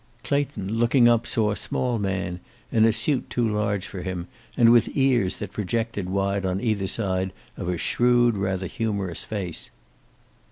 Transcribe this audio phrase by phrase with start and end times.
[0.23, 2.39] Clayton, looking up, saw a small man,
[2.71, 4.27] in a suit too large for him,
[4.57, 9.69] and with ears that projected wide on either side of a shrewd, rather humorous face.